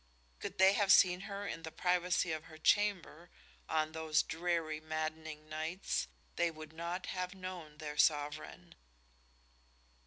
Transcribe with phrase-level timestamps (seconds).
[0.39, 3.29] Could they have seen her in the privacy of her chamber
[3.69, 8.73] on those dreary, maddening nights they would not have known their sovereign.